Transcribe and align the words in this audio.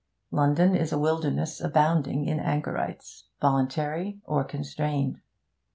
London 0.31 0.73
is 0.75 0.91
a 0.91 0.97
wilderness 0.97 1.61
abounding 1.61 2.25
in 2.25 2.39
anchorites 2.39 3.25
voluntary 3.39 4.19
or 4.25 4.43
constrained. 4.43 5.21